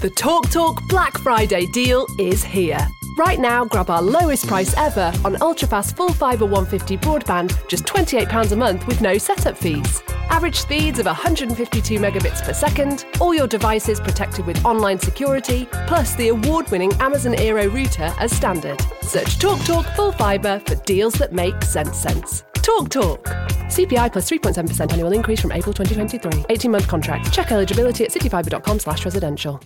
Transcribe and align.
The 0.00 0.10
TalkTalk 0.10 0.52
Talk 0.52 0.88
Black 0.88 1.18
Friday 1.18 1.66
deal 1.66 2.06
is 2.20 2.44
here. 2.44 2.78
Right 3.16 3.40
now, 3.40 3.64
grab 3.64 3.90
our 3.90 4.00
lowest 4.00 4.46
price 4.46 4.72
ever 4.76 5.12
on 5.24 5.34
ultrafast 5.38 5.96
full 5.96 6.12
fibre 6.12 6.44
150 6.44 6.96
broadband, 6.98 7.66
just 7.66 7.84
£28 7.84 8.52
a 8.52 8.54
month 8.54 8.86
with 8.86 9.00
no 9.00 9.18
setup 9.18 9.58
fees. 9.58 10.00
Average 10.30 10.54
speeds 10.54 11.00
of 11.00 11.06
152 11.06 11.98
megabits 11.98 12.44
per 12.44 12.52
second, 12.52 13.06
all 13.20 13.34
your 13.34 13.48
devices 13.48 13.98
protected 13.98 14.46
with 14.46 14.64
online 14.64 15.00
security, 15.00 15.66
plus 15.88 16.14
the 16.14 16.28
award 16.28 16.70
winning 16.70 16.92
Amazon 17.00 17.34
Aero 17.34 17.66
router 17.66 18.14
as 18.20 18.30
standard. 18.30 18.80
Search 19.02 19.36
TalkTalk 19.40 19.66
Talk 19.66 19.96
Full 19.96 20.12
Fibre 20.12 20.62
for 20.64 20.76
deals 20.84 21.14
that 21.14 21.32
make 21.32 21.60
sense 21.64 21.98
sense. 21.98 22.44
Talk 22.62 22.88
Talk. 22.88 23.24
CPI 23.66 24.12
plus 24.12 24.30
3.7% 24.30 24.92
annual 24.92 25.10
increase 25.10 25.40
from 25.40 25.50
April 25.50 25.72
2023. 25.72 26.44
18 26.50 26.70
month 26.70 26.86
contract. 26.86 27.32
Check 27.32 27.50
eligibility 27.50 28.04
at 28.04 28.10
cityfibre.com 28.12 28.78
slash 28.78 29.04
residential. 29.04 29.60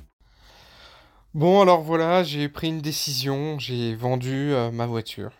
Bon, 1.34 1.62
alors 1.62 1.80
voilà, 1.80 2.22
j'ai 2.24 2.50
pris 2.50 2.68
une 2.68 2.82
décision, 2.82 3.58
j'ai 3.58 3.94
vendu 3.94 4.52
euh, 4.52 4.70
ma 4.70 4.84
voiture. 4.84 5.32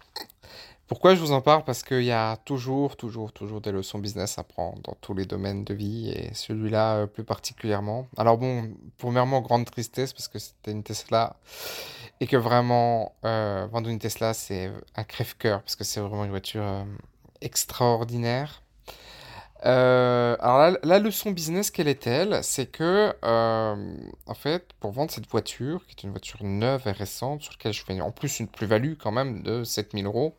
Pourquoi 0.86 1.14
je 1.14 1.20
vous 1.20 1.32
en 1.32 1.42
parle? 1.42 1.64
Parce 1.64 1.82
qu'il 1.82 2.04
y 2.04 2.10
a 2.10 2.38
toujours, 2.46 2.96
toujours, 2.96 3.30
toujours 3.30 3.60
des 3.60 3.72
leçons 3.72 3.98
business 3.98 4.38
à 4.38 4.42
prendre 4.42 4.80
dans 4.80 4.96
tous 5.02 5.12
les 5.12 5.26
domaines 5.26 5.64
de 5.64 5.74
vie 5.74 6.08
et 6.08 6.32
celui-là 6.32 6.94
euh, 6.94 7.06
plus 7.06 7.24
particulièrement. 7.24 8.08
Alors 8.16 8.38
bon, 8.38 8.70
premièrement, 8.96 9.42
grande 9.42 9.66
tristesse 9.66 10.14
parce 10.14 10.28
que 10.28 10.38
c'était 10.38 10.72
une 10.72 10.82
Tesla 10.82 11.36
et 12.20 12.26
que 12.26 12.38
vraiment, 12.38 13.14
euh, 13.26 13.66
vendre 13.70 13.90
une 13.90 13.98
Tesla, 13.98 14.32
c'est 14.32 14.72
un 14.96 15.04
crève-cœur 15.04 15.60
parce 15.60 15.76
que 15.76 15.84
c'est 15.84 16.00
vraiment 16.00 16.24
une 16.24 16.30
voiture 16.30 16.86
extraordinaire. 17.42 18.62
Euh, 19.64 20.36
alors 20.40 20.76
la, 20.82 20.98
leçon 20.98 21.30
business, 21.30 21.70
quelle 21.70 21.88
est-elle? 21.88 22.42
C'est 22.42 22.66
que, 22.66 23.14
euh, 23.24 23.96
en 24.26 24.34
fait, 24.34 24.72
pour 24.80 24.90
vendre 24.90 25.10
cette 25.10 25.28
voiture, 25.28 25.86
qui 25.86 25.94
est 25.96 26.02
une 26.02 26.10
voiture 26.10 26.42
neuve 26.42 26.82
et 26.86 26.92
récente, 26.92 27.42
sur 27.42 27.52
laquelle 27.52 27.72
je 27.72 27.84
fais 27.84 28.00
en 28.00 28.10
plus 28.10 28.40
une 28.40 28.48
plus-value 28.48 28.94
quand 29.00 29.12
même 29.12 29.42
de 29.42 29.62
7000 29.62 30.06
euros, 30.06 30.36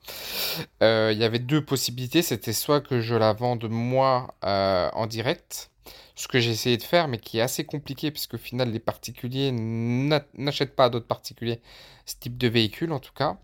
euh, 0.81 1.11
il 1.13 1.19
y 1.19 1.23
avait 1.23 1.39
deux 1.39 1.63
possibilités. 1.63 2.21
C'était 2.21 2.53
soit 2.53 2.81
que 2.81 2.99
je 2.99 3.15
la 3.15 3.33
vende 3.33 3.65
moi 3.69 4.35
en 4.41 5.07
direct, 5.07 5.71
ce 6.15 6.27
que 6.27 6.39
j'ai 6.39 6.51
essayé 6.51 6.77
de 6.77 6.83
faire, 6.83 7.07
mais 7.07 7.17
qui 7.17 7.39
est 7.39 7.41
assez 7.41 7.65
compliqué, 7.65 8.11
puisque 8.11 8.35
au 8.35 8.37
final, 8.37 8.71
les 8.71 8.79
particuliers 8.79 9.51
n'achètent 9.51 10.75
pas 10.75 10.85
à 10.85 10.89
d'autres 10.89 11.07
particuliers 11.07 11.61
ce 12.05 12.15
type 12.19 12.37
de 12.37 12.47
véhicule, 12.47 12.91
en 12.91 12.99
tout 12.99 13.13
cas. 13.13 13.37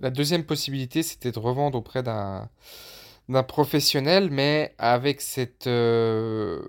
La 0.00 0.10
deuxième 0.10 0.44
possibilité, 0.44 1.02
c'était 1.02 1.32
de 1.32 1.38
revendre 1.38 1.78
auprès 1.78 2.02
d'un 2.02 2.48
d'un 3.28 3.42
professionnel, 3.42 4.30
mais 4.30 4.74
avec 4.78 5.20
cette 5.20 5.66
euh, 5.66 6.62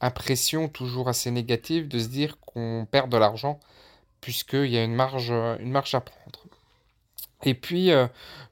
impression 0.00 0.68
toujours 0.68 1.08
assez 1.08 1.30
négative 1.30 1.88
de 1.88 1.98
se 1.98 2.08
dire 2.08 2.38
qu'on 2.40 2.86
perd 2.90 3.10
de 3.10 3.16
l'argent 3.16 3.60
puisqu'il 4.20 4.66
y 4.66 4.76
a 4.76 4.84
une 4.84 4.94
marge, 4.94 5.30
une 5.30 5.70
marge 5.70 5.94
à 5.94 6.00
prendre. 6.00 6.44
Et 7.42 7.54
puis, 7.54 7.90
euh, 7.90 8.06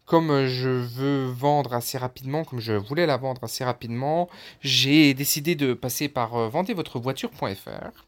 comme 0.07 0.47
je 0.47 0.71
veux 0.71 1.27
vendre 1.27 1.75
assez 1.75 1.99
rapidement, 1.99 2.45
comme 2.45 2.61
je 2.61 2.73
voulais 2.73 3.05
la 3.05 3.19
vendre 3.19 3.45
assez 3.45 3.65
rapidement, 3.65 4.31
j'ai 4.63 5.13
décidé 5.13 5.57
de 5.57 5.75
passer 5.75 6.09
par 6.09 6.37
euh, 6.37 6.49
vendezvotrevoiture.fr. 6.49 8.07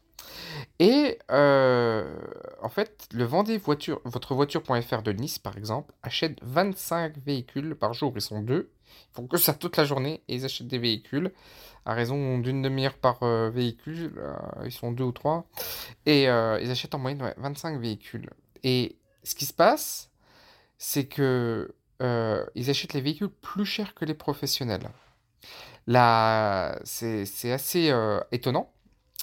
Et 0.79 1.19
en 1.29 2.69
fait, 2.69 3.07
le 3.13 3.23
vendez 3.25 3.59
voiture, 3.59 4.01
votre 4.05 4.33
voiture.fr 4.33 5.03
de 5.03 5.11
Nice, 5.11 5.37
par 5.37 5.55
exemple, 5.55 5.93
achète 6.01 6.39
25 6.41 7.13
véhicules 7.23 7.75
par 7.75 7.93
jour. 7.93 8.13
Ils 8.15 8.21
sont 8.21 8.41
deux. 8.41 8.71
Ils 9.11 9.15
font 9.15 9.27
que 9.27 9.37
ça 9.37 9.53
toute 9.53 9.77
la 9.77 9.85
journée 9.85 10.21
et 10.27 10.35
ils 10.35 10.45
achètent 10.45 10.67
des 10.67 10.79
véhicules 10.79 11.31
à 11.85 11.93
raison 11.93 12.37
d'une 12.39 12.61
demi-heure 12.61 12.95
par 12.95 13.23
euh, 13.23 13.49
véhicule. 13.49 14.13
Euh, 14.17 14.33
ils 14.65 14.71
sont 14.71 14.91
deux 14.91 15.03
ou 15.03 15.11
trois. 15.11 15.47
Et 16.05 16.29
euh, 16.29 16.59
ils 16.61 16.71
achètent 16.71 16.95
en 16.95 16.99
moyenne 16.99 17.33
25 17.37 17.79
véhicules. 17.79 18.29
Et 18.63 18.97
ce 19.23 19.35
qui 19.35 19.45
se 19.45 19.53
passe, 19.53 20.11
c'est 20.77 21.05
que 21.05 21.73
ils 22.55 22.69
achètent 22.71 22.93
les 22.93 23.01
véhicules 23.01 23.29
plus 23.29 23.65
chers 23.65 23.93
que 23.93 24.05
les 24.05 24.15
professionnels. 24.15 24.89
Là, 25.85 26.79
c'est 26.83 27.51
assez 27.51 27.93
étonnant. 28.31 28.71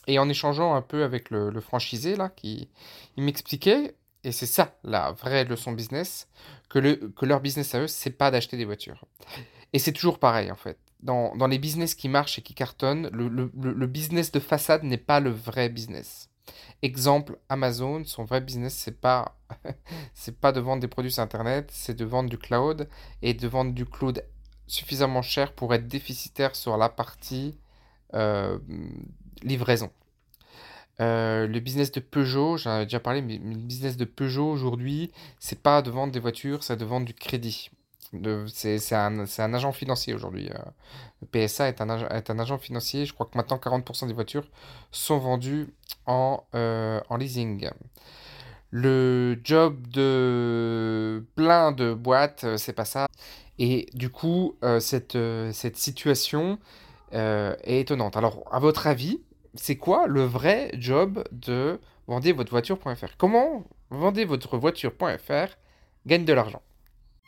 Et 0.07 0.21
en 0.21 0.29
échangeant 0.29 0.75
un 0.75 0.81
peu 0.81 1.03
avec 1.03 1.31
le, 1.31 1.51
le 1.51 1.61
franchisé, 1.61 2.15
là, 2.15 2.29
qui 2.29 2.69
il 3.17 3.25
m'expliquait, 3.25 3.97
et 4.23 4.31
c'est 4.31 4.47
ça 4.47 4.79
la 4.85 5.11
vraie 5.11 5.45
leçon 5.45 5.73
business, 5.73 6.29
que, 6.69 6.79
le, 6.79 6.95
que 7.17 7.27
leur 7.27 7.41
business 7.41 7.75
à 7.75 7.81
eux, 7.81 7.89
c'est 7.89 8.11
pas 8.11 8.31
d'acheter 8.31 8.57
des 8.57 8.65
voitures. 8.65 9.05
Et 9.73 9.79
c'est 9.79 9.93
toujours 9.93 10.19
pareil, 10.19 10.51
en 10.51 10.57
fait. 10.57 10.79
Dans, 11.01 11.33
les 11.47 11.59
business 11.59 11.95
qui 11.95 12.09
marchent 12.09 12.39
et 12.39 12.43
qui 12.43 12.55
cartonnent, 12.55 13.09
le, 13.13 13.87
business 13.87 14.33
de 14.33 14.41
façade 14.41 14.83
n'est 14.83 14.97
pas 14.97 15.21
le 15.21 15.31
vrai 15.31 15.69
business. 15.69 16.29
Exemple, 16.83 17.39
Amazon, 17.49 18.05
son 18.05 18.25
vrai 18.25 18.41
business, 18.41 18.75
c'est 18.75 19.01
pas, 19.01 19.37
pas 20.41 20.53
de 20.53 20.61
vendre 20.61 20.81
des 20.81 20.89
produits 20.89 21.13
sur 21.13 21.23
Internet, 21.23 21.71
c'est 21.73 21.95
de 21.95 22.05
vendre 22.05 22.31
du 22.31 22.39
cloud 22.39 22.89
et 23.23 23.35
de 23.35 23.47
vendre 23.49 23.73
du 23.73 23.85
cloud 23.85 24.25
suffisamment 24.67 25.23
cher 25.23 25.53
pour 25.53 25.75
être 25.75 25.87
déficitaire 25.87 26.57
sur 26.57 26.77
la 26.77 26.89
partie 26.89 27.59
euh, 28.15 28.59
livraison. 29.43 29.91
Euh, 31.01 31.47
le 31.47 31.61
business 31.61 31.93
de 31.93 32.01
Peugeot, 32.01 32.57
j'en 32.57 32.81
ai 32.81 32.85
déjà 32.85 33.01
parlé, 33.01 33.23
mais 33.23 33.39
le 33.39 33.57
business 33.57 33.97
de 33.97 34.05
Peugeot 34.05 34.51
aujourd'hui, 34.51 35.13
c'est 35.39 35.63
pas 35.63 35.81
de 35.81 35.91
vendre 35.91 36.13
des 36.13 36.19
voitures, 36.19 36.65
c'est 36.65 36.77
de 36.77 36.85
vendre 36.85 37.07
du 37.07 37.15
crédit. 37.15 37.71
C'est 38.47 38.95
un, 38.95 39.55
agent 39.55 39.73
financier 39.73 40.15
aujourd'hui. 40.15 40.51
Euh. 40.51 41.27
PSA 41.31 41.69
est 41.69 41.81
un, 41.81 42.39
agent 42.39 42.59
financier. 42.59 43.05
Je 43.05 43.13
crois 43.13 43.27
que 43.27 43.37
maintenant 43.37 43.59
40% 43.59 44.07
des 44.07 44.13
voitures 44.15 44.49
sont 44.93 45.19
vendues 45.19 45.69
en, 46.07 46.43
euh, 46.55 47.01
en 47.09 47.17
leasing. 47.17 47.69
Le 48.71 49.39
job 49.45 49.87
de 49.89 51.25
plein 51.35 51.73
de 51.73 51.93
boîtes, 51.93 52.45
euh, 52.45 52.57
c'est 52.57 52.73
pas 52.73 52.85
ça. 52.85 53.09
Et 53.59 53.89
du 53.93 54.09
coup, 54.09 54.55
cette, 54.79 55.19
cette 55.53 55.77
situation 55.77 56.61
est 57.11 57.81
étonnante. 57.81 58.17
Alors, 58.17 58.45
à 58.53 58.61
votre 58.61 58.87
avis, 58.87 59.21
c'est 59.55 59.75
quoi 59.75 60.07
le 60.07 60.23
vrai 60.23 60.71
job 60.75 61.25
de 61.33 61.81
vendez 62.07 62.33
votre 62.33 62.51
voiture.fr 62.51 63.17
Comment 63.17 63.65
vendez 63.91 64.25
votre 64.25 64.59
voiture.fr 64.59 65.57
gagne 66.07 66.25
de 66.25 66.33
l'argent? 66.33 66.63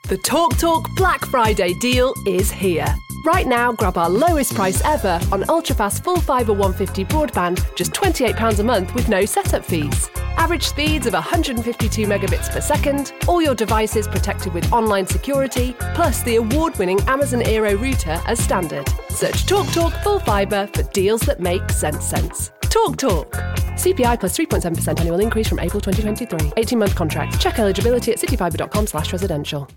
The 0.05 0.17
TalkTalk 0.19 0.59
Talk 0.59 0.97
Black 0.97 1.25
Friday 1.27 1.73
deal 1.75 2.15
is 2.27 2.51
here. 2.51 2.87
Right 3.25 3.47
now, 3.47 3.73
grab 3.73 3.97
our 3.97 4.11
lowest 4.11 4.55
price 4.55 4.83
ever 4.85 5.21
on 5.31 5.45
ultrafast 5.45 6.03
full 6.03 6.19
fibre 6.21 6.53
150 6.53 7.05
broadband, 7.05 7.77
just 7.77 7.93
£28 7.93 8.59
a 8.59 8.65
month 8.65 8.93
with 8.95 9.09
no 9.09 9.25
setup 9.25 9.65
fees. 9.65 10.11
Average 10.37 10.65
speeds 10.65 11.07
of 11.07 11.13
152 11.13 12.07
megabits 12.07 12.51
per 12.51 12.61
second, 12.61 13.13
all 13.29 13.41
your 13.41 13.55
devices 13.55 14.09
protected 14.09 14.53
with 14.53 14.73
online 14.73 15.07
security, 15.07 15.77
plus 15.95 16.23
the 16.25 16.37
award 16.37 16.77
winning 16.79 17.01
Amazon 17.03 17.43
Aero 17.43 17.75
router 17.77 18.21
as 18.27 18.41
standard. 18.43 18.89
Search 19.11 19.47
TalkTalk 19.47 19.73
Talk 19.93 20.03
Full 20.03 20.19
Fibre 20.21 20.69
for 20.75 20.83
deals 20.85 21.21
that 21.23 21.39
make 21.39 21.71
sense 21.71 22.05
sense. 22.05 22.51
Talk 22.63 22.97
Talk. 22.97 23.31
CPI 23.77 24.19
plus 24.19 24.37
3.7% 24.37 24.99
annual 24.99 25.21
increase 25.21 25.47
from 25.47 25.61
April 25.61 25.81
2023. 25.81 26.55
18 26.57 26.79
month 26.81 26.97
contract. 26.97 27.41
Check 27.41 27.61
eligibility 27.61 28.11
at 28.11 28.19
cityfibre.com 28.19 28.87
slash 28.89 29.13
residential. 29.13 29.71